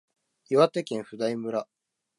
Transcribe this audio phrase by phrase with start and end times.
[0.49, 1.67] 岩手県普代村